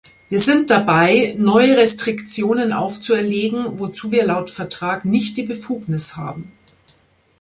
[0.29, 6.51] Wir sind dabei, neue Restriktionen aufzuerlegen, wozu wir laut Vertrag nicht die Befugnis haben.